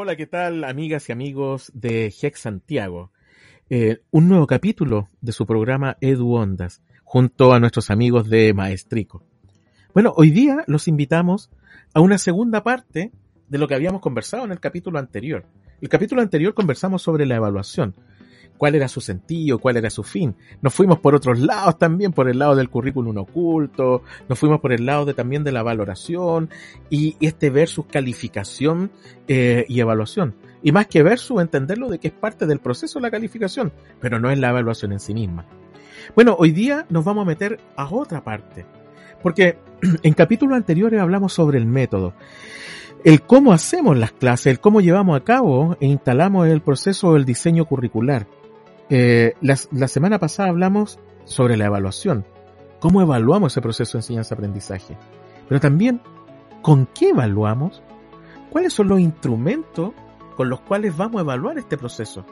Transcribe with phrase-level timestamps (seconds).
[0.00, 3.10] Hola, ¿qué tal amigas y amigos de Hex Santiago?
[3.68, 9.24] Eh, un nuevo capítulo de su programa Edu Ondas, junto a nuestros amigos de Maestrico.
[9.92, 11.50] Bueno, hoy día los invitamos
[11.94, 13.10] a una segunda parte
[13.48, 15.46] de lo que habíamos conversado en el capítulo anterior.
[15.80, 17.96] El capítulo anterior conversamos sobre la evaluación,
[18.58, 20.36] cuál era su sentido, cuál era su fin.
[20.60, 24.72] Nos fuimos por otros lados también, por el lado del currículum oculto, nos fuimos por
[24.72, 26.50] el lado de, también de la valoración
[26.90, 28.90] y este versus calificación
[29.28, 30.34] eh, y evaluación.
[30.62, 34.18] Y más que versus, entenderlo de que es parte del proceso de la calificación, pero
[34.18, 35.46] no es la evaluación en sí misma.
[36.14, 38.66] Bueno, hoy día nos vamos a meter a otra parte,
[39.22, 39.58] porque
[40.02, 42.12] en capítulos anteriores hablamos sobre el método
[43.04, 47.24] el cómo hacemos las clases, el cómo llevamos a cabo e instalamos el proceso del
[47.24, 48.26] diseño curricular.
[48.90, 52.24] Eh, la, semana pasada hablamos sobre la evaluación,
[52.80, 54.96] cómo evaluamos ese proceso de enseñanza-aprendizaje,
[55.46, 56.00] pero también
[56.62, 57.82] con qué evaluamos,
[58.50, 59.92] cuáles son los instrumentos
[60.36, 62.24] con los cuales vamos a evaluar este proceso.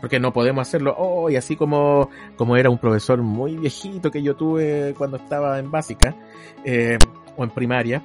[0.00, 4.34] Porque no podemos hacerlo hoy, así como, como era un profesor muy viejito que yo
[4.34, 6.16] tuve cuando estaba en básica
[6.64, 6.98] eh,
[7.36, 8.02] o en primaria.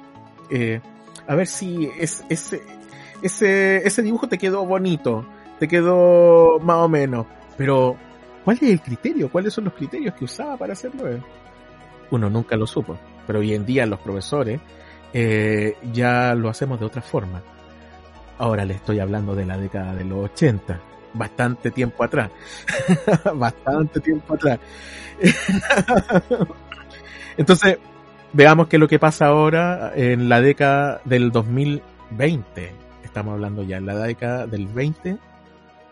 [0.48, 0.80] Eh,
[1.26, 2.62] a ver si es, ese,
[3.20, 5.26] ese, ese dibujo te quedó bonito,
[5.58, 7.26] te quedó más o menos.
[7.58, 7.96] Pero,
[8.44, 9.30] ¿cuál es el criterio?
[9.30, 11.04] ¿Cuáles son los criterios que usaba para hacerlo
[12.10, 14.60] Uno nunca lo supo, pero hoy en día los profesores
[15.12, 17.42] eh, ya lo hacemos de otra forma.
[18.38, 20.80] Ahora le estoy hablando de la década de los 80,
[21.14, 22.30] bastante tiempo atrás,
[23.34, 24.60] bastante tiempo atrás.
[27.36, 27.78] Entonces,
[28.32, 32.72] veamos qué es lo que pasa ahora en la década del 2020.
[33.02, 35.18] Estamos hablando ya en la década del 20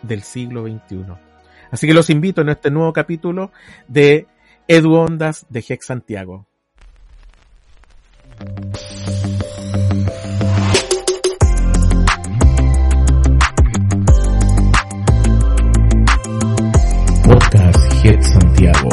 [0.03, 1.26] del siglo XXI.
[1.71, 3.53] Así que los invito en este nuevo capítulo
[3.89, 4.27] de
[4.69, 6.47] Edu Ondas de Hex Santiago.
[17.25, 18.89] Podcast Hex Santiago.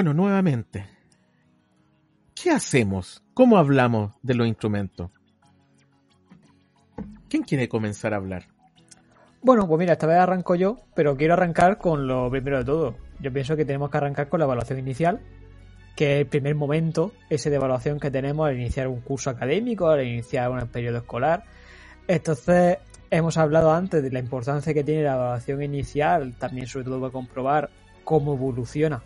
[0.00, 0.86] Bueno, nuevamente,
[2.34, 3.22] ¿qué hacemos?
[3.34, 5.10] ¿Cómo hablamos de los instrumentos?
[7.28, 8.44] ¿Quién quiere comenzar a hablar?
[9.42, 12.96] Bueno, pues mira, esta vez arranco yo, pero quiero arrancar con lo primero de todo.
[13.20, 15.20] Yo pienso que tenemos que arrancar con la evaluación inicial,
[15.94, 19.90] que es el primer momento, ese de evaluación que tenemos al iniciar un curso académico,
[19.90, 21.44] al iniciar un periodo escolar.
[22.08, 22.78] Entonces,
[23.10, 27.12] hemos hablado antes de la importancia que tiene la evaluación inicial, también sobre todo para
[27.12, 27.68] comprobar
[28.02, 29.02] cómo evoluciona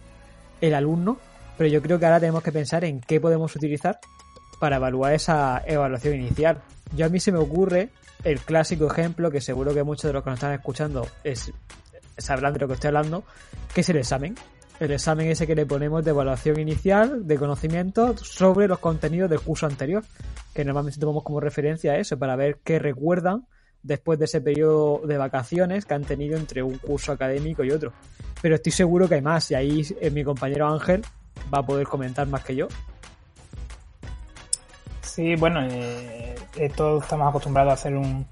[0.67, 1.19] el alumno,
[1.57, 3.99] pero yo creo que ahora tenemos que pensar en qué podemos utilizar
[4.59, 6.63] para evaluar esa evaluación inicial.
[6.97, 7.91] Yo a mí se me ocurre
[8.25, 11.53] el clásico ejemplo que seguro que muchos de los que nos están escuchando es,
[12.17, 13.25] sabrán de lo que estoy hablando,
[13.75, 14.35] que es el examen.
[14.81, 19.41] El examen ese que le ponemos de evaluación inicial de conocimiento sobre los contenidos del
[19.41, 20.03] curso anterior,
[20.53, 23.47] que normalmente tomamos como referencia a eso para ver qué recuerdan
[23.85, 27.93] después de ese periodo de vacaciones que han tenido entre un curso académico y otro.
[28.43, 31.05] Pero estoy seguro que hay más y ahí eh, mi compañero Ángel
[31.53, 32.69] va a poder comentar más que yo.
[35.03, 36.35] Sí, bueno, eh,
[36.75, 38.27] todos estamos acostumbrados a hacer un,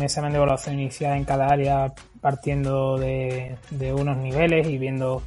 [0.00, 3.56] examen de evaluación inicial en cada área partiendo de,
[3.92, 5.22] unos niveles y viendo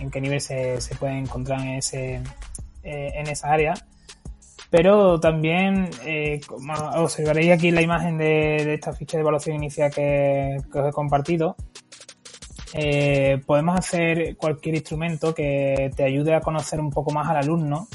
[0.00, 2.22] en qué nivel se, se puede encontrar en, ese,
[2.82, 3.74] eh, en esa área
[4.70, 10.56] pero también, eh, como observaréis aquí la imagen de, esta ficha de evaluación inicial que,
[10.72, 11.56] os he compartido,
[12.74, 17.88] eh, podemos hacer cualquier instrumento que te ayude a conocer un poco más al alumno,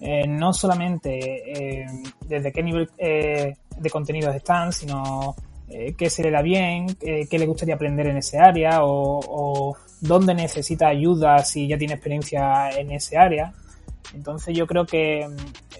[0.00, 1.86] eh, no solamente
[2.26, 5.34] desde qué nivel de contenidos están, sino
[5.96, 10.34] qué se le da bien, qué le gustaría aprender en ese área o, o dónde
[10.34, 13.54] necesita ayuda si ya tiene experiencia en ese área.
[14.14, 15.28] Entonces yo creo que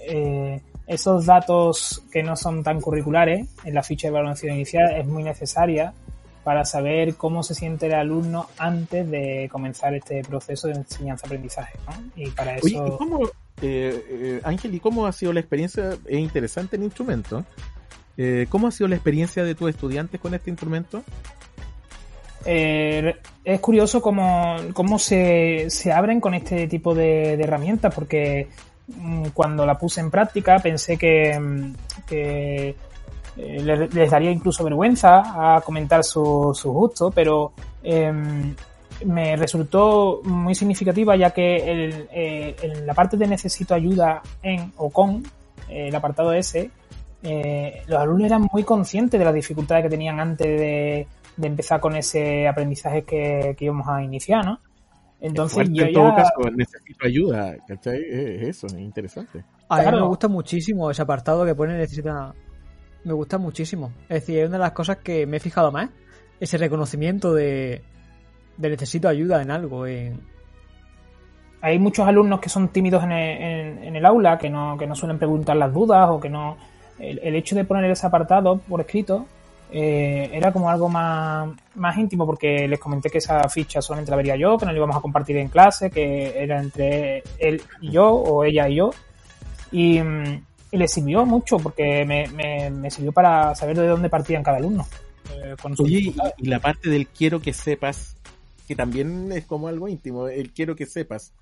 [0.08, 5.06] eh, esos datos que no son tan curriculares en la ficha de evaluación inicial es
[5.06, 5.94] muy necesaria
[6.44, 11.78] para saber cómo se siente el alumno antes de comenzar este proceso de enseñanza-aprendizaje.
[12.16, 12.66] Y para eso...
[12.66, 13.24] Oye, cómo,
[13.62, 15.96] eh, eh, Ángel, ¿y cómo ha sido la experiencia?
[16.04, 17.44] Es interesante el instrumento.
[18.16, 21.04] Eh, ¿Cómo ha sido la experiencia de tus estudiantes con este instrumento?
[22.44, 28.48] Eh, es curioso cómo, cómo se, se, abren con este tipo de, herramientas, porque
[28.88, 31.72] mm, cuando la puse en práctica pensé que, mm,
[32.10, 32.74] eh,
[33.36, 37.52] les, daría incluso vergüenza a comentar su, su gusto, pero
[37.82, 38.54] em,
[39.06, 44.72] me resultó muy significativa ya que el, eh, en la parte de necesito ayuda en
[44.76, 45.22] o con
[45.68, 46.70] el apartado S
[47.22, 51.06] eh, los alumnos eran muy conscientes de las dificultades que tenían antes de,
[51.40, 54.60] empezar con ese aprendizaje que, íbamos a iniciar, ¿no?
[55.20, 58.02] Entonces yo en todo caso necesito ayuda, ¿cachai?
[58.08, 59.44] eso, es interesante.
[59.68, 62.34] A mí me gusta muchísimo ese apartado que pone necesita...
[63.04, 63.92] Me gusta muchísimo.
[64.02, 65.90] Es decir, es una de las cosas que me he fijado más,
[66.38, 67.82] ese reconocimiento de,
[68.56, 70.20] de necesito ayuda en algo, en,
[71.62, 75.56] hay muchos alumnos que son tímidos en el, aula, que no, que no suelen preguntar
[75.56, 76.56] las dudas o que no...
[76.98, 79.26] El, hecho de poner ese apartado por escrito
[79.74, 84.18] eh, era como algo más, más íntimo porque les comenté que esa ficha solamente la
[84.18, 87.90] vería yo, que no la íbamos a compartir en clase, que era entre él y
[87.90, 88.90] yo o ella y yo.
[89.70, 89.98] Y,
[90.72, 94.86] le sirvió mucho porque me, sirvió para saber de dónde partían cada alumno.
[95.30, 98.16] Eh, Oye, y la parte del quiero que sepas,
[98.66, 101.34] que también es como algo íntimo, el quiero que sepas.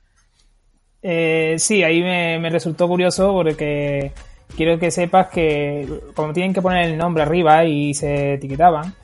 [1.02, 4.12] Eh, sí, ahí me, resultó curioso porque
[4.56, 8.94] quiero que sepas que como tienen que poner el nombre arriba y se etiquetaban,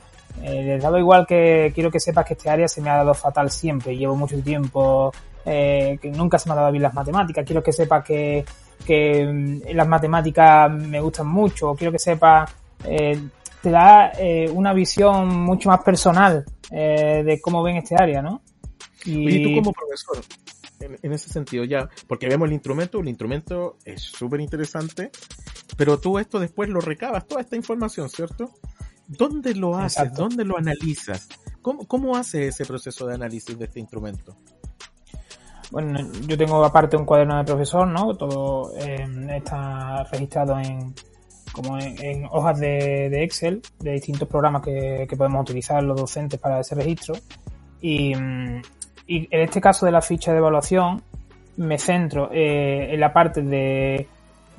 [0.43, 3.13] eh, les daba igual que quiero que sepas que este área se me ha dado
[3.13, 5.11] fatal siempre, llevo mucho tiempo,
[5.45, 8.45] eh, que nunca se me ha dado bien las matemáticas, quiero que sepas que,
[8.85, 12.53] que mm, las matemáticas me gustan mucho, quiero que sepas,
[12.83, 13.19] eh,
[13.61, 18.41] te da eh, una visión mucho más personal eh, de cómo ven este área, ¿no?
[19.05, 20.17] Y, tú como profesor,
[20.79, 25.11] en, ese sentido ya, porque vemos el instrumento, el instrumento es súper interesante,
[25.75, 28.51] pero tú esto después lo recabas, toda esta información, ¿cierto?
[29.07, 30.13] ¿Dónde lo haces?
[30.13, 31.29] ¿Dónde lo analizas?
[31.61, 34.37] ¿Cómo, ¿Cómo haces ese proceso de análisis de este instrumento?
[35.71, 38.15] Bueno, yo tengo aparte un cuaderno de profesor, ¿no?
[38.15, 40.93] Todo em, está registrado en
[41.51, 46.59] como en, hojas de, Excel de distintos programas que, que, podemos utilizar los docentes para
[46.59, 47.15] ese registro.
[47.81, 48.61] Y, mm,
[49.07, 51.01] y en este caso de la ficha de evaluación,
[51.57, 54.07] me centro eh, en la parte de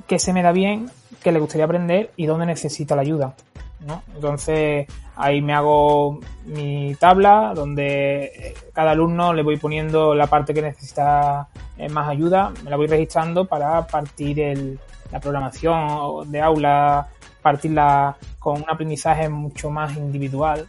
[0.07, 0.89] qué se me da bien,
[1.23, 3.35] qué le gustaría aprender y dónde necesito la ayuda.
[3.81, 4.03] ¿no?
[4.13, 10.53] Entonces ahí me hago mi tabla donde eh, cada alumno le voy poniendo la parte
[10.53, 11.47] que necesita
[11.77, 14.77] eh, más ayuda, me la voy registrando para partir
[15.11, 17.07] la programación de aula,
[17.41, 20.67] partirla con un aprendizaje mucho más individual,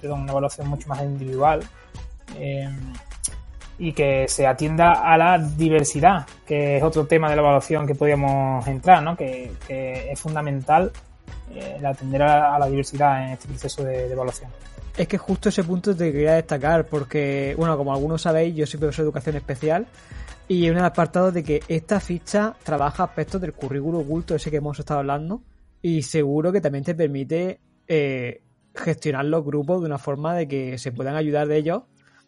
[0.00, 1.60] perdón, una evaluación mucho más individual
[2.36, 2.68] eh,
[3.78, 7.94] y que se atienda a la diversidad, que es otro tema de la evaluación que
[7.94, 9.16] podríamos entrar, ¿no?
[9.16, 10.90] que, es fundamental
[11.54, 14.50] eh, atender a, la diversidad en este proceso de, evaluación.
[14.96, 18.80] Es que justo ese punto te quería destacar, porque, bueno, como algunos sabéis, yo soy
[18.80, 19.86] profesor de educación especial
[20.48, 24.56] y en el apartado de que esta ficha trabaja aspectos del currículo oculto, ese que
[24.56, 25.42] hemos estado hablando,
[25.82, 28.42] y seguro que también te permite eh,
[28.74, 31.82] gestionar los grupos de una forma de que se puedan ayudar de ellos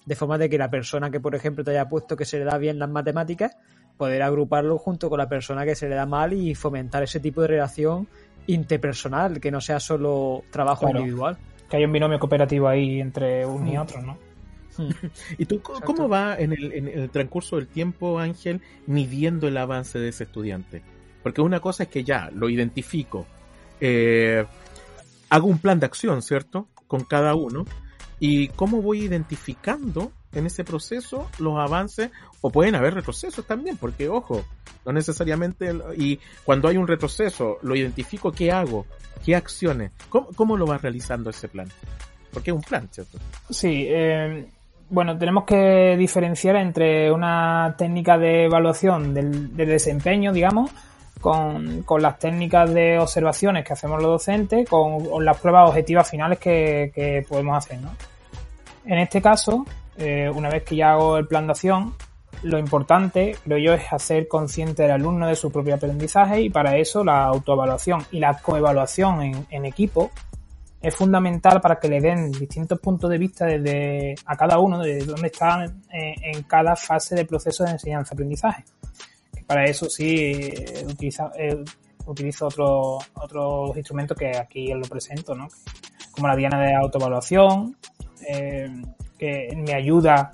[0.07, 2.45] de forma de que la persona que, por ejemplo, te haya puesto que se le
[2.45, 3.57] da bien las matemáticas,
[3.97, 7.43] poder agruparlo junto con la persona que se le da mal y fomentar ese tipo
[7.43, 8.09] de relación
[8.47, 11.37] interpersonal, que no sea solo trabajo individual.
[11.69, 13.81] Que hay un binomio cooperativo ahí entre uno y mm.
[13.81, 14.19] otro, ¿no?
[14.79, 14.91] Mm.
[15.39, 20.25] ¿Y tú cómo va en el, transcurso del tiempo, Ángel, midiendo el avance de ese
[20.25, 20.83] estudiante?
[21.23, 23.27] Porque una cosa es que ya lo identifico,
[23.81, 24.45] eh,
[25.29, 26.69] hago un plan de acción, ¿cierto?
[26.87, 27.67] Con cada uno,
[28.21, 34.09] y cómo voy identificando en ese proceso los avances o pueden haber retrocesos también, porque
[34.09, 34.45] ojo,
[34.85, 38.87] no necesariamente, y cuando hay un retroceso, lo identifico, ¿qué hago?
[39.25, 39.91] ¿Qué acciones?
[40.09, 41.69] ¿Cómo, lo vas realizando ese plan?
[42.33, 43.19] Porque es un plan, ¿cierto?
[43.51, 44.47] Sí, eh,
[44.89, 50.71] bueno, tenemos que diferenciar entre una técnica de evaluación del, desempeño, digamos,
[51.21, 56.93] con, las técnicas de observaciones que hacemos los docentes, con, las pruebas objetivas finales que,
[56.95, 57.91] que podemos hacer, ¿no?
[58.91, 59.65] En este caso,
[59.99, 61.95] eh, una vez que ya hago el plan de acción,
[62.43, 66.77] lo importante, creo yo, es hacer consciente del alumno de su propio aprendizaje y para
[66.77, 70.11] eso la autoevaluación y la coevaluación en, equipo
[70.83, 75.05] es fundamental para que le den distintos puntos de vista desde a cada uno de
[75.05, 78.65] dónde están en, cada fase del proceso de enseñanza-aprendizaje.
[79.47, 80.85] Para eso sí eh,
[81.39, 81.65] eh,
[82.07, 85.47] utilizo otro, otros instrumentos que aquí lo presento, ¿no?
[86.11, 87.77] como la diana de autoevaluación,
[88.27, 88.71] eh,
[89.19, 90.33] que me ayuda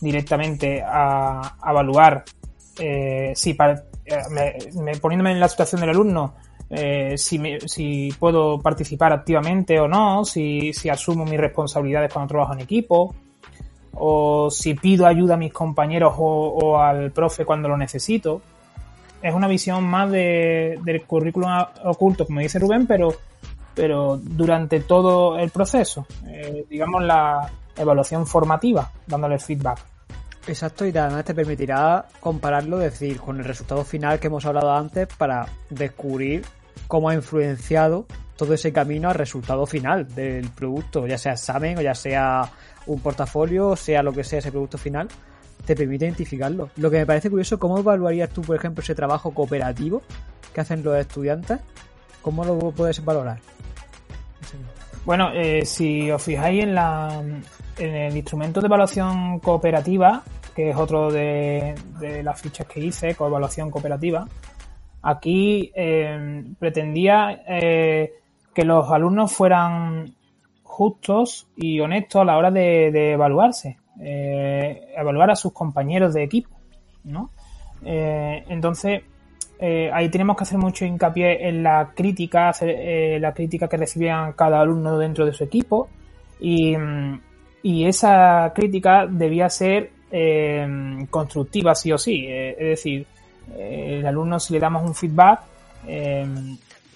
[0.00, 2.24] directamente a, evaluar
[2.78, 6.34] eh, si eh, poniéndome en la situación del alumno
[7.16, 13.12] si, si puedo participar activamente o no, si, asumo mis responsabilidades cuando trabajo en equipo,
[13.94, 18.40] o si pido ayuda a mis compañeros o, al profe cuando lo necesito.
[19.20, 21.50] Es una visión más de, del currículum
[21.84, 23.16] oculto, como dice Rubén, pero
[23.74, 26.06] durante todo el proceso,
[26.56, 29.78] eh, digamos la evaluación formativa, dándole feedback.
[30.46, 35.06] Exacto, y además te permitirá compararlo, decir, con el resultado final que hemos hablado antes
[35.18, 36.44] para descubrir
[36.88, 41.82] cómo ha influenciado todo ese camino al resultado final del producto, ya sea examen o
[41.82, 42.50] ya sea
[42.86, 45.08] un portafolio, sea lo que sea ese producto final,
[45.66, 46.70] te permite identificarlo.
[46.76, 50.02] Lo que me parece curioso, ¿cómo evaluarías tú, por ejemplo, ese trabajo cooperativo
[50.54, 51.60] que hacen los estudiantes?
[52.22, 53.38] ¿Cómo lo puedes valorar?
[55.04, 57.22] Bueno, eh, si os fijáis en, la,
[57.78, 60.22] en el instrumento de evaluación cooperativa,
[60.54, 61.74] que es otro de,
[62.22, 64.28] las fichas que hice, evaluación cooperativa,
[65.02, 68.12] aquí eh, pretendía eh,
[68.54, 70.14] que los alumnos fueran
[70.62, 76.50] justos y honestos a la hora de, evaluarse, evaluar a sus compañeros de equipo,
[77.04, 77.30] ¿no?
[77.82, 79.02] entonces,
[79.62, 84.32] eh, ahí tenemos que hacer mucho hincapié en la crítica, eh, la crítica que recibían
[84.32, 85.90] cada alumno dentro de su equipo
[86.40, 87.20] y, mm,
[87.62, 90.66] esa crítica debía ser eh,
[91.10, 92.26] constructiva sí o sí.
[92.26, 93.06] es decir,
[93.54, 95.40] el alumno si le damos un feedback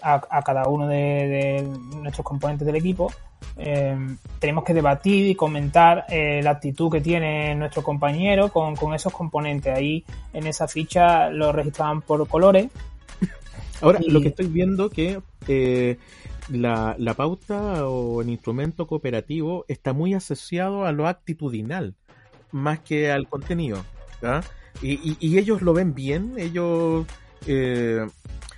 [0.01, 1.69] a, cada uno de,
[2.01, 3.13] nuestros componentes del equipo,
[3.57, 9.77] tenemos que debatir y comentar la actitud que tiene nuestro compañero con, con, esos componentes.
[9.77, 12.69] Ahí en esa ficha lo registraban por colores.
[13.81, 15.99] Ahora, lo que estoy viendo que eh,
[16.49, 21.95] la, la, pauta o el instrumento cooperativo está muy asociado a lo actitudinal,
[22.53, 23.85] más que al contenido.
[24.81, 27.07] Y, y, ellos lo ven bien, ellos,
[27.47, 28.07] eh,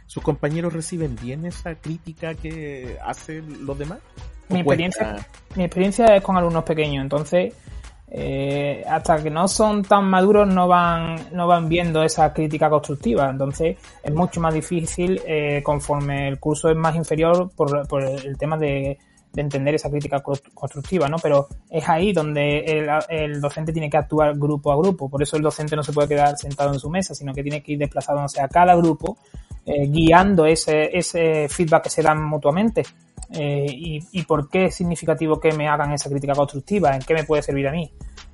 [0.06, 3.98] sus compañeros reciben bien esa crítica que hacen los demás.
[4.48, 5.16] Mi experiencia,
[5.54, 7.52] mi experiencia es con alumnos pequeños, entonces
[8.08, 13.28] eh, hasta que no son tan maduros no van, no van viendo esa crítica constructiva.
[13.28, 18.38] Entonces es mucho más difícil eh, conforme el curso es más inferior por, por el
[18.38, 18.98] tema de,
[19.32, 21.18] de, entender esa crítica constructiva, ¿no?
[21.18, 25.10] Pero es ahí donde el, el, docente tiene que actuar grupo a grupo.
[25.10, 27.62] Por eso el docente no se puede quedar sentado en su mesa, sino que tiene
[27.62, 29.18] que ir desplazándose a cada grupo,
[29.66, 32.84] eh, guiando ese, ese feedback que se dan mutuamente.
[33.30, 37.24] Eh, y, por qué es significativo que me hagan esa crítica constructiva, en qué me
[37.24, 37.90] puede servir a mí.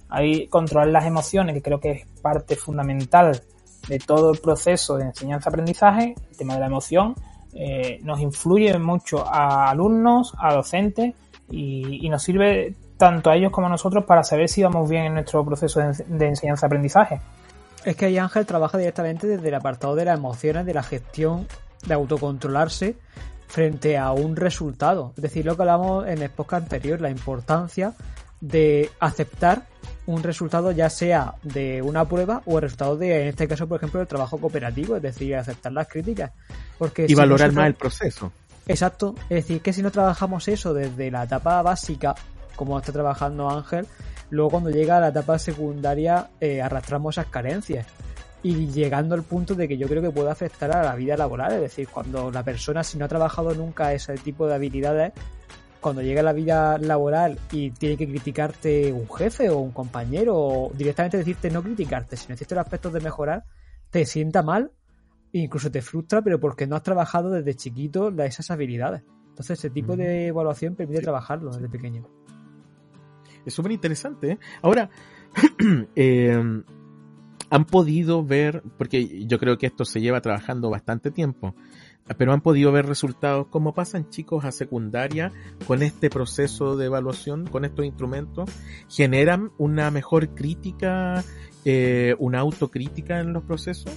[0.09, 3.43] Ahí controlar las emociones, que creo que es parte fundamental
[3.89, 7.15] de todo el proceso de enseñanza-aprendizaje, el tema de la emoción,
[7.55, 11.15] eh, nos influye mucho a alumnos, a docentes
[11.51, 15.15] y, nos sirve tanto a ellos como a nosotros para saber si vamos bien en
[15.15, 17.21] nuestro proceso de, de enseñanza-aprendizaje.
[17.85, 21.49] Es que ahí Ángel trabaja directamente desde el apartado de las emociones, de la gestión,
[21.87, 22.97] de autocontrolarse
[23.53, 25.13] frente a un resultado.
[25.15, 27.93] Es decir, lo que hablamos en el podcast anterior, la importancia
[28.41, 29.67] de aceptar
[30.07, 33.77] un resultado ya sea de una prueba o el resultado de, en este caso, por
[33.77, 36.33] ejemplo, el trabajo cooperativo, es decir, aceptar las críticas.
[36.79, 38.33] Porque y valorar más el proceso.
[38.67, 42.15] Exacto, es decir, que si no trabajamos eso desde la etapa básica,
[42.57, 43.87] como está trabajando Ángel,
[44.31, 47.87] luego cuando llega a la etapa secundaria eh, arrastramos esas carencias
[48.43, 51.53] y llegando al punto de que yo creo que puede afectar a la vida laboral,
[51.53, 55.13] es decir, cuando la persona si no ha trabajado nunca ese tipo de habilidades,
[55.81, 60.37] cuando llega a la vida laboral y tiene que criticarte un jefe o un compañero
[60.37, 63.45] o directamente decirte no criticarte, sino decirte los aspectos de mejorar,
[63.91, 64.71] te sienta mal
[65.33, 69.03] incluso te frustra, pero porque no has trabajado desde chiquito esas habilidades.
[69.29, 72.07] Entonces ese tipo de evaluación permite trabajarlo desde pequeño.
[73.45, 74.33] Es súper interesante.
[74.33, 74.39] ¿eh?
[74.61, 74.91] Ahora,
[75.97, 76.39] eh,
[77.53, 81.55] han podido ver, porque yo creo que esto se lleva trabajando bastante tiempo,
[82.17, 85.33] pero han podido ver resultados como pasan chicos a secundaria
[85.67, 88.49] con este proceso de evaluación, con estos instrumentos,
[88.89, 91.23] generan una mejor crítica,
[91.67, 93.93] eh, una autocrítica en los procesos.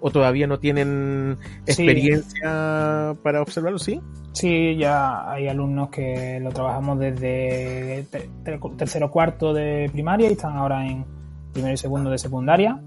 [0.00, 3.78] ¿O todavía no tienen experiencia para observarlo?
[3.78, 4.02] ¿Sí?
[4.32, 8.06] Sí, ya hay alumnos que lo trabajamos desde
[8.76, 11.04] tercero cuarto de primaria y están ahora en,
[11.52, 12.80] primero y segundo de secundaria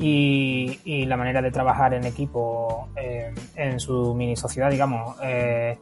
[0.00, 5.78] y, la manera de trabajar en equipo eh, en su mini sociedad, digamos, eh,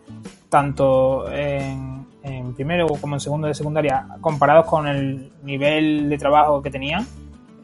[0.49, 2.07] tanto en,
[2.55, 7.07] primero como en segundo de secundaria, comparados con el nivel de trabajo que tenían,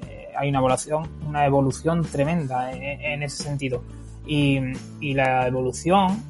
[0.08, 3.82] eh, hay una evolución, una evolución tremenda en, ese sentido.
[4.26, 4.60] Y,
[5.14, 6.22] la evolución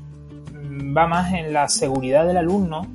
[0.96, 2.86] va más en la seguridad del alumno,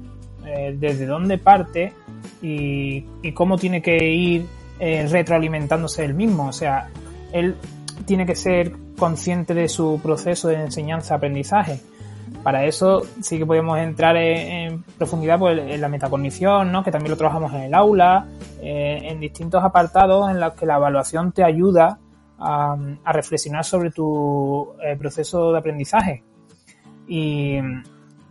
[0.74, 1.94] desde dónde parte
[2.42, 4.48] y, y cómo tiene que ir
[4.80, 6.48] eh, retroalimentándose el mismo.
[6.48, 6.90] O sea,
[7.32, 7.56] él
[8.06, 11.82] tiene que ser consciente de su proceso de enseñanza-aprendizaje.
[12.44, 16.84] Para eso sí que podemos entrar en, profundidad pues, en la metacognición, ¿no?
[16.84, 18.28] que también lo trabajamos en el aula,
[18.62, 22.00] eh, en distintos apartados en los que la evaluación te ayuda
[22.38, 22.78] a,
[23.12, 26.24] reflexionar sobre tu eh, proceso de aprendizaje.
[27.08, 27.58] Y,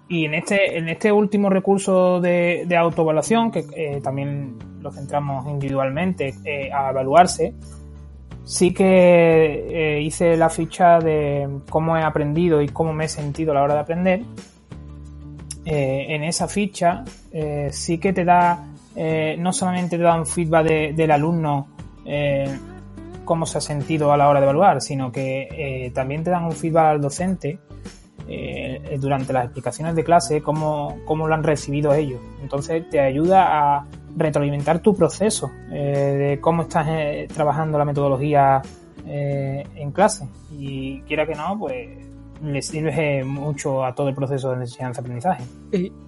[0.08, 6.34] y en este, en este último recurso de, de autoevaluación, que también lo centramos individualmente
[6.44, 7.54] eh, a evaluarse,
[8.48, 13.52] sí que eh, hice la ficha de cómo he aprendido y cómo me he sentido
[13.52, 14.22] a la hora de aprender.
[15.66, 18.64] Eh, en esa ficha eh, sí que te da,
[19.38, 21.68] no solamente te da un feedback del alumno
[23.24, 26.52] cómo se ha sentido a la hora de evaluar, sino que también te dan un
[26.52, 27.58] feedback al docente
[28.98, 32.20] durante las explicaciones de clase, cómo, cómo lo han recibido ellos.
[32.42, 33.86] Entonces te ayuda a
[34.18, 38.60] retroalimentar tu proceso eh, de cómo estás eh, trabajando la metodología
[39.06, 40.28] eh, en clase.
[40.52, 41.88] Y quiera que no, pues
[42.42, 45.44] le sirve mucho a todo el proceso de enseñanza-aprendizaje.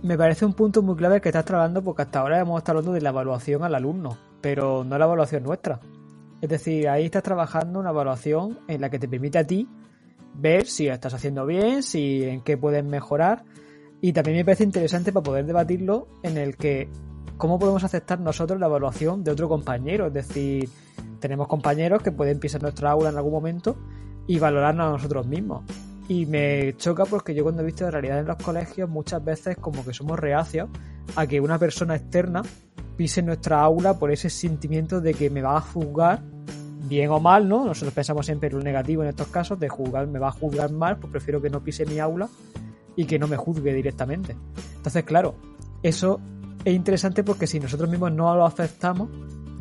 [0.03, 2.93] Me parece un punto muy clave que estás trabajando porque hasta ahora hemos estado hablando
[2.93, 5.81] de la evaluación al alumno, pero no la evaluación nuestra.
[6.41, 9.69] Es decir, ahí estás trabajando una evaluación en la que te permite a ti
[10.35, 13.45] ver si estás haciendo bien, si en qué puedes mejorar.
[14.01, 16.89] Y también me parece interesante para poder debatirlo en el que
[17.41, 20.07] ¿cómo podemos aceptar nosotros la evaluación de otro compañero?
[20.07, 20.69] Es decir,
[21.21, 23.77] tenemos compañeros que pueden pisar nuestra aula en algún momento
[24.27, 25.65] y valorarnos a nosotros mismos.
[26.07, 29.57] Y me choca porque yo cuando he visto la realidad en los colegios muchas veces
[29.57, 30.69] como que somos reacios
[31.17, 32.43] a que una persona externa
[32.97, 36.23] pise nuestra aula por ese sentimiento de que me va a juzgar
[36.89, 37.65] bien o mal, ¿no?
[37.65, 40.73] Nosotros pensamos siempre en lo negativo en estos casos, de juzgar, me va a juzgar
[40.73, 42.29] mal, pues prefiero que no pise mi aula
[42.97, 44.37] y que no me juzgue directamente.
[44.77, 45.35] Entonces, claro,
[45.83, 46.21] eso
[46.65, 49.09] es interesante porque si nosotros mismos no lo aceptamos,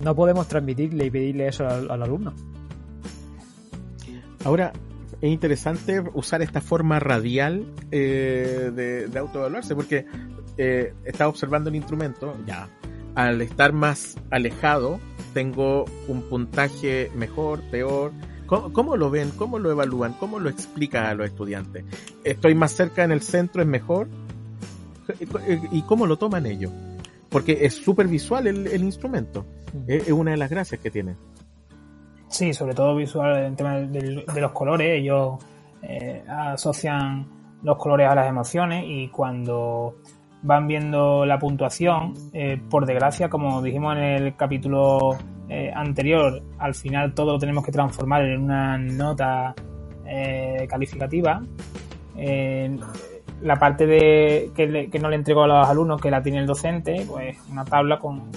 [0.04, 2.34] no podemos transmitirle y pedirle eso al, alumno.
[4.46, 4.72] Ahora,
[5.22, 10.06] es interesante usar esta forma radial eh, de, autoevaluarse porque
[10.58, 12.70] eh, está observando el instrumento, ya,
[13.28, 15.00] al estar más alejado,
[15.34, 18.12] tengo un puntaje mejor, peor.
[18.46, 19.32] ¿Cómo, ¿Cómo, lo ven?
[19.32, 20.14] ¿Cómo lo evalúan?
[20.14, 21.86] ¿Cómo lo explica a los estudiantes?
[22.24, 23.62] ¿Estoy más cerca en el centro?
[23.62, 24.08] ¿Es mejor?
[25.72, 26.72] ¿Y cómo lo toman ellos?
[27.30, 29.46] porque es súper visual el, instrumento.
[29.88, 31.16] Es, una de las gracias que tiene.
[32.28, 35.00] Sí, sobre todo visual en tema de, los colores.
[35.00, 35.36] Ellos
[35.82, 37.28] eh, asocian
[37.64, 39.98] los colores a las emociones y cuando
[40.41, 46.75] van viendo la puntuación, eh, por desgracia, como dijimos en el capítulo eh, anterior, al
[46.75, 49.53] final todo lo tenemos que transformar en una nota
[50.68, 51.40] calificativa.
[53.42, 57.05] La parte de que, no le entrego a los alumnos, que la tiene el docente,
[57.07, 58.31] pues una tabla con,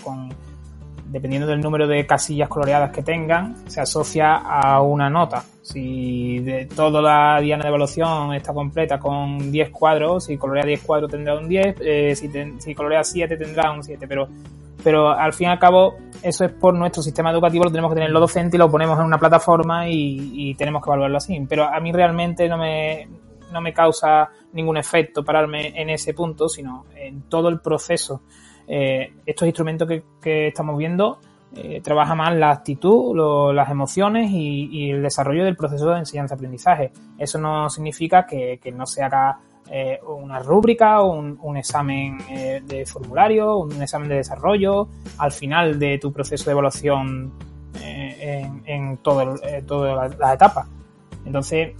[1.12, 5.44] dependiendo del número de casillas coloreadas que tengan, se asocia a una nota.
[5.60, 10.80] Si de toda la diana de evaluación está completa con 10 cuadros, si colorea 10
[10.82, 14.26] cuadros tendrá un 10, eh, si, si colorea 7 tendrá un 7, pero,
[14.82, 17.96] pero al fin y al cabo eso es por nuestro sistema educativo, lo tenemos que
[17.96, 21.38] tener los docentes y lo ponemos en una plataforma y, y tenemos que evaluarlo así.
[21.46, 23.06] Pero a mí realmente no me,
[23.52, 28.22] no me causa ningún efecto pararme en ese punto, sino en todo el proceso.
[28.66, 29.88] Eh, estos instrumentos
[30.20, 31.18] que, estamos viendo
[31.54, 33.14] eh, trabaja más la actitud,
[33.54, 36.92] las emociones y, el desarrollo del proceso de enseñanza-aprendizaje.
[37.18, 39.38] Eso no significa que, no se haga
[39.70, 42.18] eh, una rúbrica o un, examen
[42.66, 47.32] de formulario, un examen de desarrollo al final de tu proceso de evaluación
[47.74, 49.40] en todas
[50.18, 50.68] las etapas.
[51.24, 51.74] Entonces,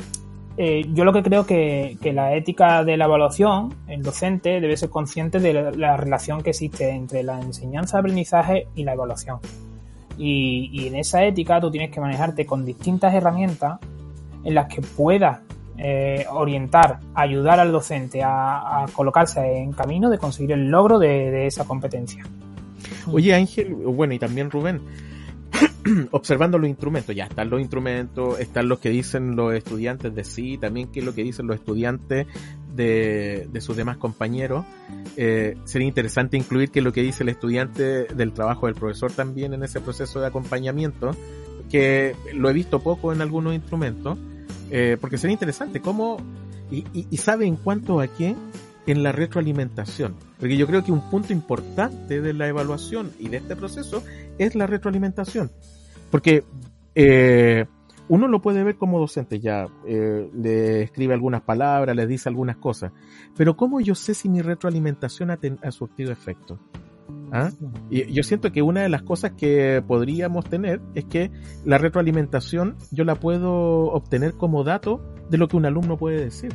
[0.56, 4.76] eh, yo lo que creo que, que la ética de la evaluación, el docente debe
[4.76, 9.38] ser consciente de la, relación que existe entre la enseñanza, aprendizaje y la evaluación.
[10.18, 13.78] Y, en esa ética tú tienes que manejarte con distintas herramientas
[14.44, 15.40] en las que puedas
[15.78, 21.46] eh, orientar, ayudar al docente a, colocarse en camino de conseguir el logro de, de
[21.46, 22.24] esa competencia.
[23.10, 24.82] Oye Ángel, bueno y también Rubén,
[26.10, 30.58] observando los instrumentos, ya están los instrumentos, están los que dicen los estudiantes de sí,
[30.58, 32.26] también qué es lo que dicen los estudiantes
[32.74, 34.64] de, sus demás compañeros.
[35.16, 39.54] Eh, sería interesante incluir que lo que dice el estudiante del trabajo del profesor también
[39.54, 41.16] en ese proceso de acompañamiento,
[41.70, 44.18] que lo he visto poco en algunos instrumentos,
[44.70, 46.18] eh, porque sería interesante cómo,
[46.70, 48.36] y, y sabe en cuanto a qué,
[48.86, 50.14] en la retroalimentación.
[50.38, 54.02] Porque yo creo que un punto importante de la evaluación y de este proceso
[54.44, 55.50] es la retroalimentación.
[56.10, 56.44] Porque
[56.94, 57.64] eh,
[58.08, 62.56] uno lo puede ver como docente, ya eh, le escribe algunas palabras, le dice algunas
[62.56, 62.92] cosas,
[63.36, 66.58] pero ¿cómo yo sé si mi retroalimentación ha, ha surtido efecto?
[67.34, 67.50] ¿Ah?
[67.88, 71.30] Y yo siento que una de las cosas que podríamos tener es que
[71.64, 76.54] la retroalimentación yo la puedo obtener como dato de lo que un alumno puede decir.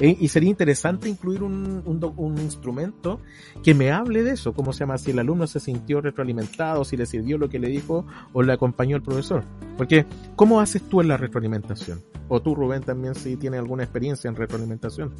[0.00, 3.20] Eh, y sería interesante incluir un, un, instrumento
[3.62, 6.96] que me hable de eso, cómo se llama, si el alumno se sintió retroalimentado, si
[6.96, 9.44] le sirvió lo que le dijo o le acompañó el profesor.
[9.76, 10.04] Porque,
[10.34, 12.00] ¿cómo haces tú en la retroalimentación?
[12.28, 15.12] O tú, Rubén, también si tienes alguna experiencia en retroalimentación.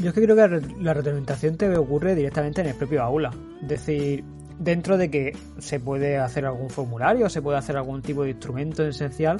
[0.00, 3.30] Yo es que creo que la retroalimentación te ocurre directamente en el propio aula.
[3.62, 4.24] Es decir,
[4.58, 8.84] dentro de que se puede hacer algún formulario, se puede hacer algún tipo de instrumento
[8.84, 9.38] esencial,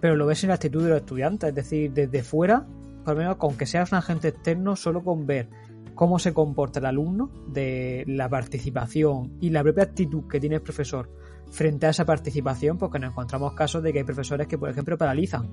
[0.00, 2.66] pero lo ves en la actitud de los estudiantes, es decir, desde fuera,
[3.04, 5.48] por lo menos con que seas un agente externo, solo con ver
[5.94, 10.62] cómo se comporta el alumno, de la participación y la propia actitud que tiene el
[10.62, 11.10] profesor
[11.50, 14.96] frente a esa participación, porque nos encontramos casos de que hay profesores que, por ejemplo,
[14.96, 15.50] paralizan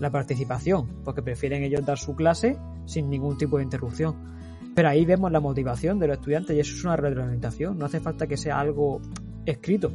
[0.00, 4.14] la participación, porque prefieren ellos dar su clase sin ningún tipo de interrupción.
[4.74, 8.00] Pero ahí vemos la motivación de los estudiantes y eso es una retroalimentación, no hace
[8.00, 9.00] falta que sea algo
[9.46, 9.90] escrito,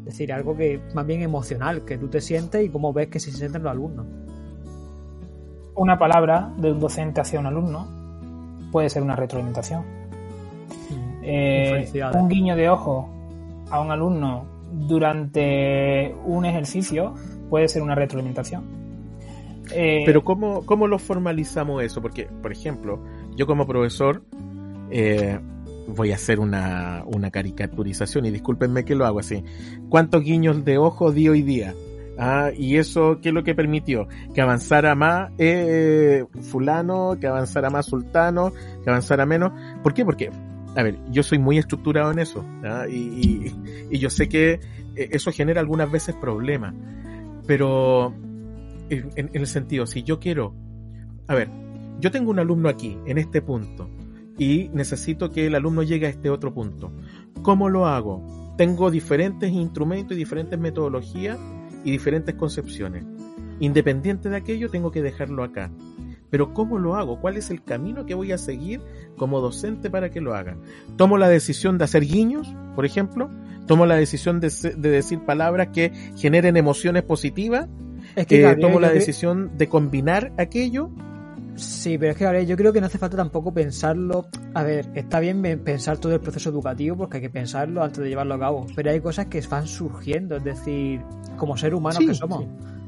[0.00, 3.20] es decir, algo que más bien emocional, que tú te sientes y cómo ves que
[3.20, 4.06] se sienten los alumnos.
[5.74, 7.88] Una palabra de un docente hacia un alumno
[8.70, 9.80] puede ser una retroalimentación.
[10.90, 11.22] Mm.
[11.22, 13.08] Eh, un guiño de ojo
[13.70, 17.14] a un alumno durante un ejercicio
[17.48, 18.81] puede ser una retroalimentación.
[19.74, 22.00] Eh, Pero ¿cómo, ¿cómo, lo formalizamos eso?
[22.00, 23.02] Porque, por ejemplo,
[23.36, 24.22] yo como profesor
[24.90, 25.38] eh,
[25.88, 29.44] voy a hacer una, una caricaturización y discúlpenme que lo hago así.
[29.88, 31.74] ¿Cuántos guiños de ojo di hoy día?
[32.18, 34.06] Ah, y eso, ¿qué es lo que permitió?
[34.34, 38.52] Que avanzara más eh, fulano, que avanzara más sultano,
[38.84, 39.52] que avanzara menos.
[39.82, 40.04] ¿Por qué?
[40.04, 40.30] Porque,
[40.76, 42.44] a ver, yo soy muy estructurado en eso.
[42.90, 43.52] Y,
[43.90, 44.60] y, yo sé que
[44.94, 46.74] eh, eso genera algunas veces problemas.
[47.46, 48.14] Pero,
[48.90, 50.54] en, el sentido, si yo quiero,
[51.26, 51.48] a ver,
[52.00, 53.88] yo tengo un alumno aquí, en este punto,
[54.38, 56.92] y necesito que el alumno llegue a este otro punto.
[57.42, 58.54] ¿Cómo lo hago?
[58.56, 61.38] Tengo diferentes instrumentos y diferentes metodologías
[61.84, 63.04] y diferentes concepciones.
[63.60, 65.70] Independiente de aquello, tengo que dejarlo acá.
[66.32, 67.20] Pero ¿cómo lo hago?
[67.20, 68.80] ¿Cuál es el camino que voy a seguir
[69.18, 70.56] como docente para que lo haga?
[70.96, 73.28] ¿Tomo la decisión de hacer guiños, por ejemplo?
[73.66, 77.68] ¿Tomo la decisión de, decir palabras que generen emociones positivas?
[78.16, 80.90] Es que, eh, ¿Tomo la decisión de combinar aquello?
[81.54, 84.26] Sí, pero es que yo creo que no hace falta tampoco pensarlo.
[84.54, 88.08] A ver, está bien pensar todo el proceso educativo porque hay que pensarlo antes de
[88.08, 91.02] llevarlo a cabo, pero hay cosas que van surgiendo, es decir,
[91.36, 92.44] como ser humanos que somos.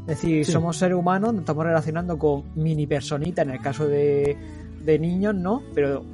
[0.07, 4.37] Es decir, somos seres humanos, nos estamos relacionando con mini personitas en el caso de,
[4.85, 5.63] de niños, ¿no?
[5.75, 6.05] Pero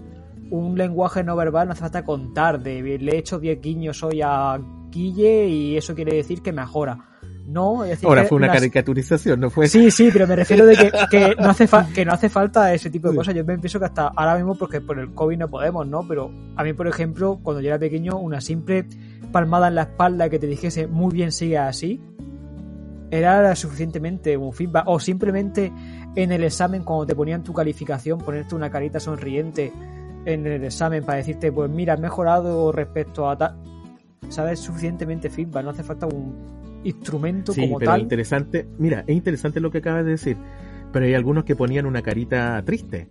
[0.51, 4.21] un lenguaje no verbal no hace falta contar de le he hecho 10 guiños hoy
[4.23, 7.10] a Guille y eso quiere decir que mejora
[7.51, 9.67] no, Ahora fue una caricaturización, ¿no fue?
[9.67, 13.11] Sí, sí, pero me refiero de que, no, hace que no hace falta ese tipo
[13.11, 13.35] de cosas.
[13.35, 16.07] Yo me pienso que hasta ahora mismo, porque por el COVID no podemos, ¿no?
[16.07, 18.87] Pero a mí, por ejemplo, cuando yo era pequeño, una simple
[19.33, 22.01] palmada en la espalda que te dijese muy bien sigue así,
[23.11, 24.85] era suficientemente un feedback.
[24.87, 25.73] O simplemente
[26.15, 29.73] en el examen, cuando te ponían tu calificación, ponerte una carita sonriente
[30.25, 33.57] en el examen para decirte, pues mira, has mejorado respecto a tal.
[34.29, 34.61] ¿Sabes?
[34.61, 38.01] Suficientemente feedback, no hace falta un instrumento sí, como pero tal.
[38.03, 40.37] interesante, mira, es interesante lo que acabas de decir,
[40.93, 43.09] pero hay algunos que ponían una carita triste.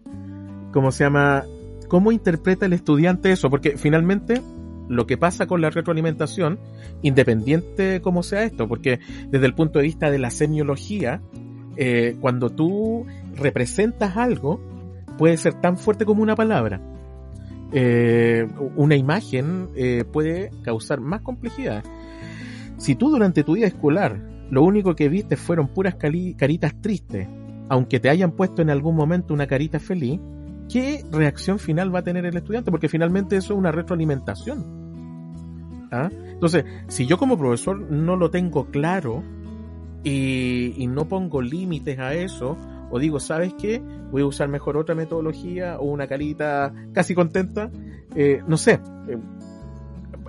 [0.72, 1.44] ¿Cómo se llama?
[1.88, 3.50] ¿Cómo interpreta el estudiante eso?
[3.50, 4.42] Porque finalmente
[4.88, 6.60] lo que pasa con la retroalimentación,
[7.02, 11.22] independiente como sea esto, porque desde el punto de vista de la semiología,
[11.78, 13.06] eh, cuando tú
[13.36, 14.60] representas algo,
[15.18, 16.82] puede ser tan fuerte como una palabra.
[17.72, 21.84] Eh, una imagen eh, puede causar más complejidad.
[22.80, 27.28] Si tú durante tu vida escolar lo único que viste fueron puras caritas tristes,
[27.68, 30.20] aunque te hayan puesto en algún momento una carita feliz,
[30.72, 32.72] ¿qué reacción final va a tener el estudiante?
[32.72, 34.80] Porque finalmente eso es una retroalimentación.
[35.92, 36.10] ¿Ah?
[36.12, 39.24] Entonces, si yo como profesor no lo tengo claro
[40.04, 42.58] y, no pongo límites a eso,
[42.90, 43.82] o digo, ¿sabes qué?
[44.10, 47.70] Voy a usar mejor otra metodología o una carita casi contenta,
[48.16, 49.18] eh, no sé, eh,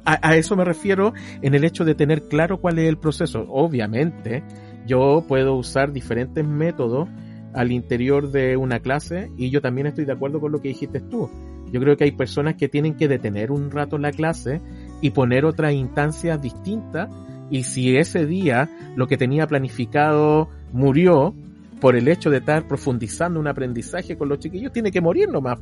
[0.05, 3.47] a, eso me refiero en el hecho de tener claro cuál es el proceso.
[3.49, 4.43] Obviamente,
[4.87, 7.09] yo puedo usar diferentes métodos
[7.53, 11.01] al interior de una clase y yo también estoy de acuerdo con lo que dijiste
[11.01, 11.31] tú.
[11.73, 14.61] Yo creo que hay personas que tienen que detener un rato la clase
[15.01, 17.09] y poner otras instancias distintas
[17.51, 21.35] y si ese día lo que tenía planificado murió
[21.81, 25.59] por el hecho de estar profundizando un aprendizaje con los chiquillos, tiene que morir nomás,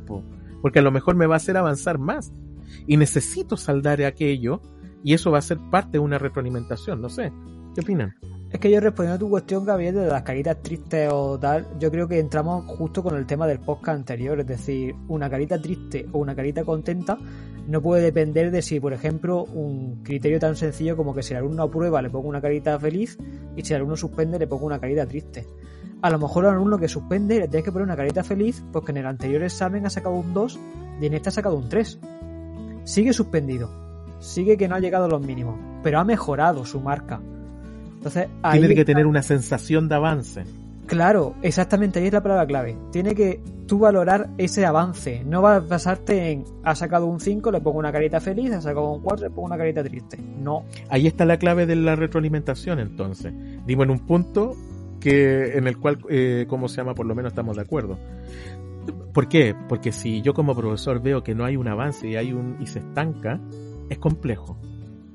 [0.61, 2.31] porque a lo mejor me va a hacer avanzar más
[2.87, 4.61] y necesito saldar aquello
[5.03, 7.31] y eso va a ser parte de una retroalimentación, no sé.
[7.73, 8.15] ¿Qué opinan?
[8.51, 11.91] Es que yo respondiendo a tu cuestión, Gabriel, de las caritas tristes o tal, yo
[11.91, 16.07] creo que entramos justo con el tema del podcast anterior, es decir, una carita triste
[16.11, 17.17] o una carita contenta
[17.67, 21.37] no puede depender de si, por ejemplo, un criterio tan sencillo como que si el
[21.37, 23.19] alumno aprueba le pongo una carita feliz
[23.55, 25.45] y si el alumno suspende le pongo una carita triste.
[26.01, 28.91] A lo mejor al alumno que suspende le tienes que poner una carita feliz porque
[28.91, 30.59] en el anterior examen ha sacado un 2
[30.99, 31.99] y en este ha sacado un 3
[32.89, 33.69] sigue suspendido,
[34.19, 37.21] sigue que no ha llegado a los mínimos, pero ha mejorado su marca.
[37.97, 40.43] Entonces, Tiene que tener una sensación de avance.
[40.87, 42.75] Claro, exactamente, ahí es la palabra clave.
[42.91, 45.23] Tiene que tú valorar ese avance.
[45.23, 48.61] No vas a basarte en, ha sacado un 5, le pongo una carita feliz, ha
[48.61, 50.17] sacado un 4, le pongo una carita triste.
[50.17, 50.63] No.
[50.89, 53.31] Ahí está la clave de la retroalimentación, entonces.
[53.67, 54.55] Dimos en un punto
[54.99, 56.95] que en el cual, eh, ¿cómo se llama?
[56.95, 57.99] Por lo menos estamos de acuerdo.
[59.13, 59.55] ¿Por qué?
[59.67, 62.67] Porque si yo como profesor veo que no hay un avance y hay un y
[62.67, 63.39] se estanca,
[63.89, 64.57] es complejo.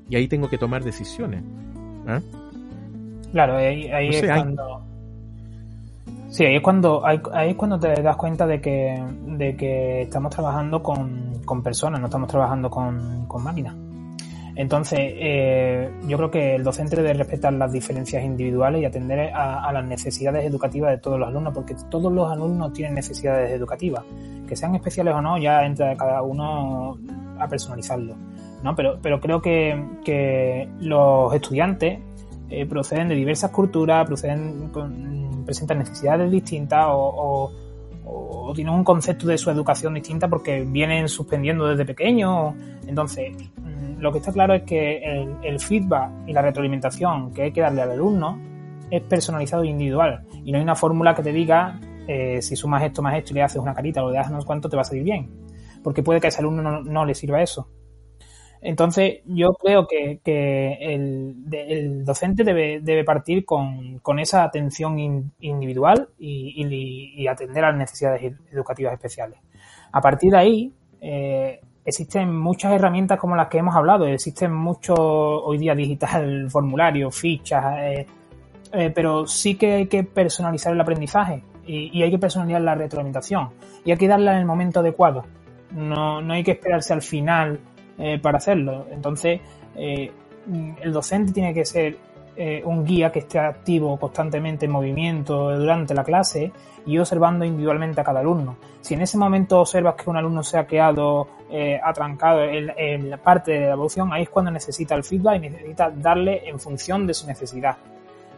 [0.09, 1.43] Y ahí tengo que tomar decisiones.
[2.07, 2.19] ¿ah?
[3.31, 4.81] Claro, ahí, ahí No sé, es hay- cuando.
[6.29, 10.01] Sí, ahí es cuando, ahí, ahí es cuando te das cuenta de que, de que
[10.01, 13.73] estamos trabajando con, con personas, no estamos trabajando con, con máquinas.
[14.55, 19.71] Entonces, eh, yo creo que el docente debe respetar las diferencias individuales y atender a,
[19.73, 24.03] las necesidades educativas de todos los alumnos, porque todos los alumnos tienen necesidades educativas.
[24.47, 26.97] Que sean especiales o no, ya entra cada uno
[27.37, 28.15] a personalizarlo.
[28.63, 28.75] ¿no?
[28.75, 31.99] Pero, pero creo que, que los estudiantes
[32.49, 37.51] eh, proceden de diversas culturas, proceden con- presentan necesidades distintas o, o-
[38.35, 42.53] o tienen un concepto de su educación distinta porque vienen suspendiendo desde pequeños.
[42.87, 47.43] Entonces, mm, lo que está claro es que el, el feedback y la retroalimentación que
[47.43, 48.39] hay que darle al alumno
[48.91, 50.25] es personalizado e individual.
[50.43, 53.35] Y no hay una fórmula que te diga eh, si sumas esto más esto y
[53.35, 55.29] le haces una carita o le das no sé cuánto te va a salir bien.
[55.83, 57.67] Porque puede que a ese alumno no, no le sirva eso.
[58.65, 60.19] Entonces, yo creo que,
[60.81, 68.39] el, docente debe, partir con, esa atención in- individual y, atender a las necesidades ed-
[68.51, 69.37] educativas especiales.
[69.91, 74.07] A partir de ahí, eh, existen muchas herramientas como las que hemos hablado.
[74.07, 78.07] Existen muchos hoy día digital, formularios, fichas, eh,
[78.73, 83.51] eh, pero sí que hay que personalizar el aprendizaje y, hay que personalizar la retroalimentación
[83.85, 85.23] y hay que darla en el momento adecuado.
[85.71, 87.59] No hay que esperarse al final
[87.97, 88.85] eh, para hacerlo.
[88.91, 89.41] Entonces,
[89.75, 90.11] eh,
[90.81, 91.97] el docente tiene que ser
[92.37, 96.51] eh, un guía que esté activo constantemente en movimiento durante la clase
[96.85, 98.57] y observando individualmente a cada alumno.
[98.81, 103.09] Si en ese momento observas que un alumno se ha quedado eh, atrancado en, en
[103.09, 106.59] la parte de la evolución, ahí es cuando necesita el feedback y necesita darle en
[106.59, 107.77] función de su necesidad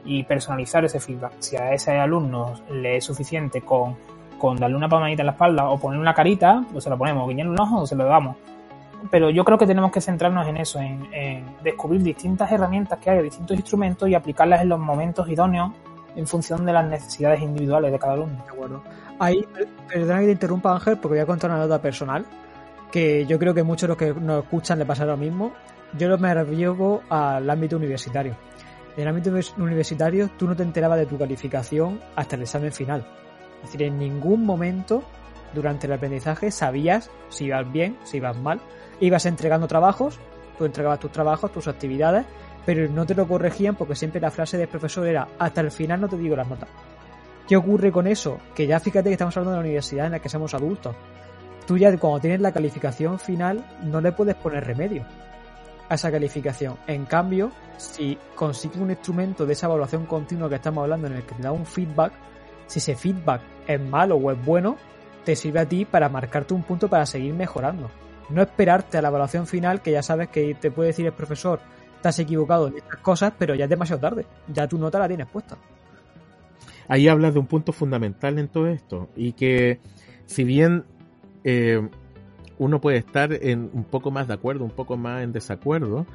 [0.06, 1.34] y personalizar ese feedback.
[1.40, 3.96] Si a ese alumno le es suficiente con,
[4.38, 7.28] con darle una palmadita en la espalda o poner una carita, pues se la ponemos,
[7.28, 8.38] guiñarle un ojo o se lo damos.
[9.12, 11.08] Pero yo creo que tenemos que centrarnos en eso, en,
[11.64, 15.72] descubrir distintas herramientas que hay, distintos instrumentos y aplicarlas en los momentos idóneos
[16.16, 18.44] en función de las necesidades individuales de cada alumno.
[18.44, 18.84] De acuerdo.
[19.20, 22.26] Ahí, per- perdona que te interrumpa Ángel, porque voy a contar una nota personal,
[22.92, 25.52] que yo creo que muchos de los que nos escuchan le pasa lo mismo.
[25.98, 28.36] Yo lo me llevo al ámbito universitario.
[28.96, 32.72] En el ámbito univers- universitario tú no te enterabas de tu calificación hasta el examen
[32.74, 33.06] final.
[33.58, 35.04] Es decir, en ningún momento
[35.54, 38.60] durante el aprendizaje sabías si ibas bien, si ibas mal.
[39.00, 40.20] Ibas entregando trabajos,
[40.58, 42.26] tú entregabas tus trabajos, tus actividades,
[42.66, 46.02] pero no te lo corregían porque siempre la frase del profesor era hasta el final
[46.02, 46.70] no te digo las notas.
[47.48, 48.40] ¿Qué ocurre con eso?
[48.54, 50.96] Que ya fíjate que estamos hablando de la universidad en la que somos adultos.
[51.66, 55.06] Tú ya cuando tienes la calificación final no le puedes poner remedio
[55.88, 56.76] a esa calificación.
[56.88, 61.24] En cambio, si consigues un instrumento de esa evaluación continua que estamos hablando en el
[61.24, 62.12] que te da un feedback,
[62.66, 64.76] si ese feedback es malo o es bueno,
[65.24, 67.90] te sirve a ti para marcarte un punto para seguir mejorando.
[68.30, 71.60] No esperarte a la evaluación final que ya sabes que te puede decir el profesor,
[72.08, 74.26] has equivocado en estas cosas, pero ya es demasiado tarde.
[74.48, 75.58] Ya tu nota la tienes puesta.
[76.88, 79.82] ahí hablas de un punto fundamental en todo esto y que
[80.26, 80.86] si bien
[81.44, 81.86] eh,
[82.58, 86.06] uno puede estar en un poco más de acuerdo, un poco más en desacuerdo,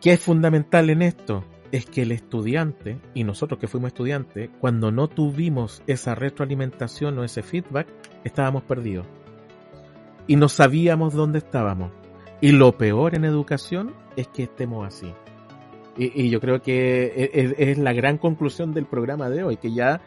[0.00, 1.44] ¿qué es fundamental en esto?
[1.72, 7.24] Es que el estudiante, y nosotros que fuimos estudiantes, cuando no tuvimos esa retroalimentación o
[7.24, 7.88] ese feedback,
[8.22, 9.06] estábamos perdidos.
[10.26, 11.90] Y no sabíamos dónde estábamos.
[12.40, 15.12] Y lo peor en educación es que estemos así.
[15.96, 20.00] Y, yo creo que es, es la gran conclusión del programa de hoy, que ya,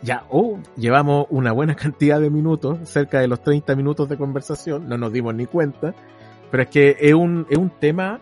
[0.00, 4.88] ya, oh, llevamos una buena cantidad de minutos, cerca de los 30 minutos de conversación,
[4.88, 5.92] no nos dimos ni cuenta,
[6.50, 8.20] pero es que es un, es un tema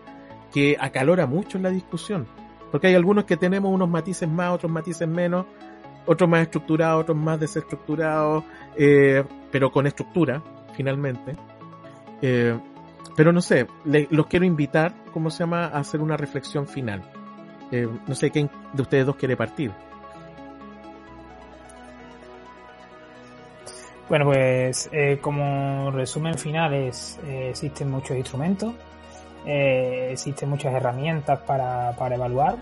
[0.51, 2.25] que acalora mucho en la discusión,
[2.71, 5.45] porque hay algunos que tenemos unos matices más, otros matices menos,
[6.05, 8.43] otros más estructurados, otros más desestructurados,
[8.75, 10.41] eh, pero con estructura,
[10.73, 11.35] finalmente.
[12.21, 12.57] Eh,
[13.15, 17.03] pero no sé, le- los quiero invitar, ¿cómo se llama?, a hacer una reflexión final.
[17.71, 19.71] Eh, no sé quién de ustedes dos quiere partir.
[24.09, 28.73] Bueno, pues eh, como resumen final es, existen muchos instrumentos,
[29.45, 32.57] existen muchas herramientas para, para evaluar.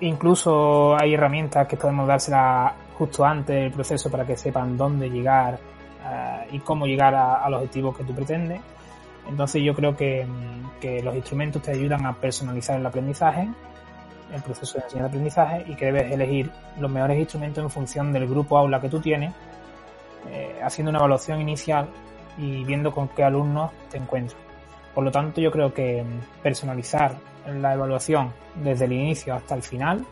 [0.00, 5.58] Incluso hay herramientas que podemos dárselas justo antes del proceso para que sepan dónde llegar
[6.04, 8.60] eh, y cómo llegar a- al objetivo que tú pretendes.
[9.28, 13.48] Entonces yo creo que, mm, que los instrumentos te ayudan a personalizar el aprendizaje
[14.34, 18.58] el proceso de enseñanza-aprendizaje y que debes elegir los mejores instrumentos en función del grupo
[18.58, 19.32] aula que tú tienes,
[20.30, 21.88] eh, haciendo una evaluación inicial
[22.36, 24.38] y viendo con qué alumnos te encuentras.
[24.94, 26.04] Por lo tanto, yo creo que
[26.42, 27.14] personalizar
[27.46, 30.04] la evaluación desde el inicio hasta el final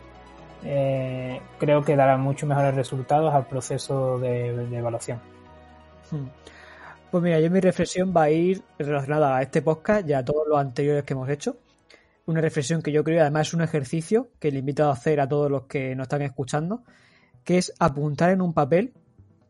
[0.63, 5.19] eh, creo que dará muchos mejores resultados al proceso de, evaluación.
[6.11, 6.27] Hmm.
[7.11, 10.47] Pues mira, yo mi reflexión va a ir relacionada a este podcast y a todos
[10.47, 11.57] los anteriores que hemos hecho.
[12.25, 15.27] Una reflexión que yo creo además es un ejercicio que le invito a hacer a
[15.29, 16.83] todos los que nos están escuchando,
[17.45, 18.93] que es apuntar en un papel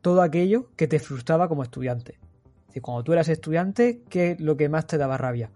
[0.01, 2.19] todo aquello que te frustraba como estudiante.
[2.73, 5.49] Es cuando tú eras estudiante, ¿qué es lo que más te daba rabia?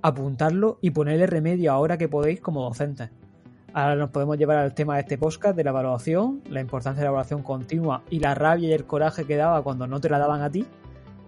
[0.00, 3.10] Apuntarlo y ponerle remedio ahora que podéis como docentes.
[3.74, 7.04] Ahora nos podemos llevar al tema de este podcast de la evaluación, la importancia de
[7.04, 10.18] la evaluación continua y la rabia y el coraje que daba cuando no te la
[10.18, 10.66] daban a ti.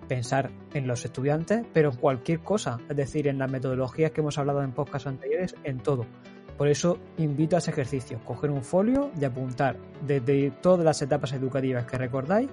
[0.08, 4.36] Pensar en los estudiantes, pero en cualquier cosa, es decir, en las metodologías que hemos
[4.36, 6.04] hablado en podcasts anteriores, en todo.
[6.58, 11.32] Por eso invito a ese ejercicio, coger un folio y apuntar desde todas las etapas
[11.32, 12.50] educativas que recordáis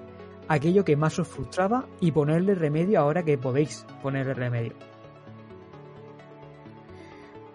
[0.48, 4.91] aquello que más os frustraba y ponerle remedio ahora que podéis ponerle remedio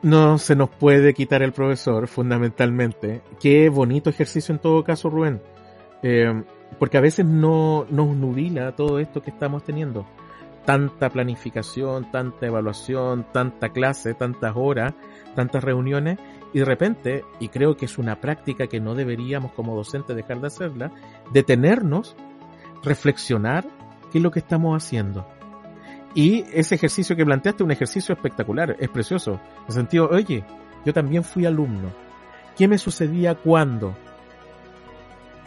[0.08, 3.22] no se nos puede quitar el profesor, fundamentalmente.
[3.42, 5.42] Qué bonito ejercicio en todo caso, Rubén.
[6.02, 6.44] Eh,
[6.80, 10.06] porque a veces no nos nubila todo esto que estamos teniendo.
[10.66, 14.94] Tanta planificación, tanta evaluación, tanta clase, tantas horas,
[15.36, 16.18] tantas reuniones,
[16.54, 20.40] y de repente, y creo que es una práctica que no deberíamos como docentes dejar
[20.40, 20.92] de hacerla,
[21.34, 22.16] detenernos,
[22.82, 23.66] reflexionar
[24.12, 25.28] qué es lo que estamos haciendo
[26.18, 29.34] y ese ejercicio que planteaste, un ejercicio espectacular, es precioso.
[29.34, 30.44] En el sentido, oye,
[30.84, 31.92] yo también fui alumno.
[32.58, 33.96] ¿Qué me sucedía cuando?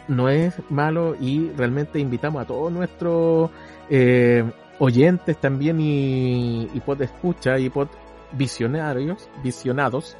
[0.07, 3.51] No es malo y realmente invitamos a todos nuestros
[3.89, 7.89] eh, oyentes también y, y pod escucha y pod
[8.31, 10.15] visionarios, visionados,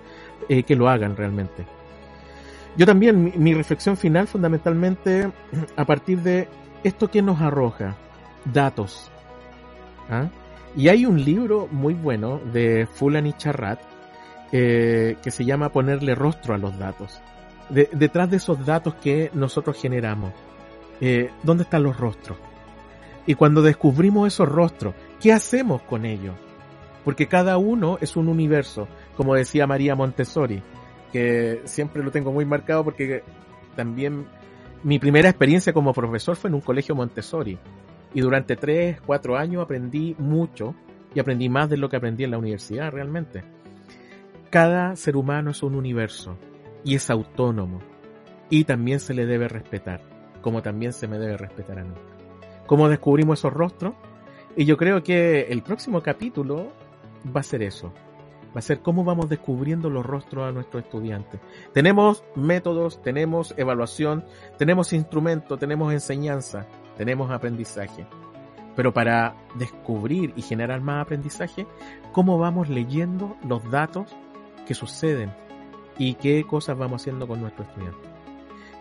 [0.49, 1.65] eh, que lo hagan realmente.
[2.75, 5.31] Yo también, mi, mi reflexión final fundamentalmente
[5.77, 6.49] a partir de
[6.83, 7.95] esto que nos arroja,
[8.43, 9.09] datos.
[10.09, 10.29] ¿Ah?
[10.75, 13.79] Y hay un libro muy bueno de Fulani Charrat
[14.51, 17.21] eh, que se llama Ponerle rostro a los datos.
[17.69, 20.34] detrás de esos datos que nosotros generamos,
[20.99, 22.38] eh, ¿dónde están los rostros?
[23.25, 26.36] Y cuando descubrimos esos rostros, ¿qué hacemos con ellos?
[27.05, 30.62] Porque cada uno es un universo, como decía María Montessori,
[31.12, 33.23] que siempre lo tengo muy marcado porque
[33.75, 34.27] también
[34.84, 37.57] mi primera experiencia como profesor fue en un colegio Montessori.
[38.13, 40.76] Y durante tres, cuatro años aprendí mucho
[41.13, 43.43] y aprendí más de lo que aprendí en la universidad realmente.
[44.50, 46.38] Cada ser humano es un universo
[46.84, 47.80] y es autónomo
[48.50, 50.02] y también se le debe respetar,
[50.41, 51.95] como también se me debe respetar a mí.
[52.67, 53.93] ¿Cómo descubrimos esos rostros?
[54.56, 56.67] Y yo creo que el próximo capítulo
[57.34, 57.93] va a ser eso.
[58.54, 61.39] Va a ser cómo vamos descubriendo los rostros a nuestros estudiantes.
[61.74, 64.26] Tenemos métodos, tenemos evaluación,
[64.58, 66.67] tenemos instrumento, tenemos enseñanza
[67.01, 68.05] tenemos aprendizaje.
[68.75, 71.65] Pero para descubrir y generar más aprendizaje,
[72.11, 74.15] ¿cómo vamos leyendo los datos
[74.67, 75.33] que suceden
[75.97, 78.07] y qué cosas vamos haciendo con nuestros estudiantes?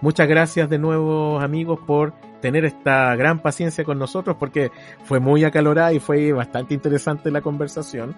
[0.02, 4.70] Muchas gracias de nuevo amigos por tener esta gran paciencia con nosotros porque
[5.04, 8.14] fue muy acalorada y fue bastante interesante la conversación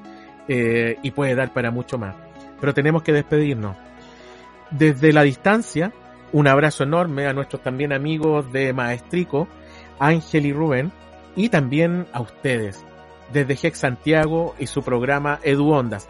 [0.49, 2.17] eh, y puede dar para mucho más.
[2.61, 3.77] Pero tenemos que despedirnos.
[4.73, 5.93] Desde la distancia,
[6.33, 9.47] un abrazo enorme a nuestros también amigos de Maestrico,
[9.99, 10.93] Ángel y Rubén,
[11.37, 12.85] y también a ustedes,
[13.33, 16.09] desde Hex Santiago y su programa Edu Ondas.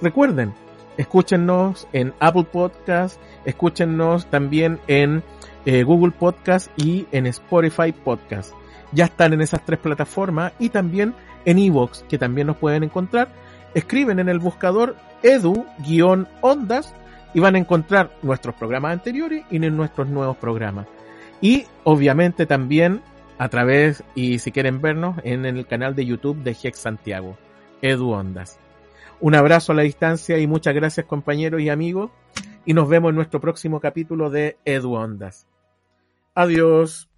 [0.00, 0.54] Recuerden,
[0.96, 5.22] escúchenos en Apple Podcast, escúchenos también en
[5.66, 8.52] eh, Google Podcast y en Spotify Podcast.
[8.92, 13.28] Ya están en esas tres plataformas y también en Evox, que también nos pueden encontrar.
[13.74, 16.94] Escriben en el buscador edu-ondas
[17.32, 20.86] y van a encontrar nuestros programas anteriores y nuestros nuevos programas.
[21.40, 23.02] Y obviamente también
[23.38, 27.36] a través, y si quieren vernos, en el canal de YouTube de Hex Santiago,
[27.82, 28.58] Edu Ondas.
[29.20, 32.10] Un abrazo a la distancia y muchas gracias compañeros y amigos,
[32.64, 35.46] y nos vemos en nuestro próximo capítulo de Edu Ondas.
[36.34, 37.08] Adiós.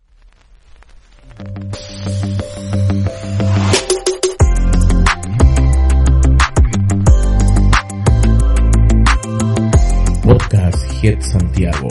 [10.22, 11.88] Podcast Hex Santiago